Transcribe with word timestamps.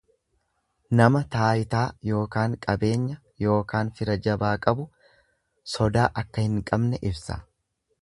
Nama 0.99 1.19
taayitaa, 1.35 1.81
ykn 2.13 2.57
qabeenya 2.65 3.19
ykn 3.51 3.93
fira 4.01 4.19
jabaa 4.29 4.57
qabu 4.67 4.89
sodaa 5.77 6.11
akka 6.25 6.49
hin 6.51 6.61
qabne 6.73 7.07
ibsa. 7.13 7.43